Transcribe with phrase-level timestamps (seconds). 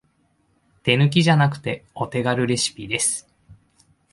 [0.81, 3.29] 手抜きじゃなくてお手軽レシピです